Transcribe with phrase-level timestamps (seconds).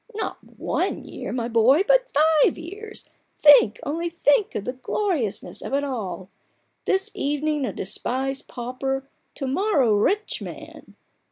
[0.15, 3.05] "Not one year, my boy, but five years!
[3.37, 6.27] Think, only think, of the gloriousness of it all!
[6.85, 10.95] This evening a despised pauper, to morrow a rich man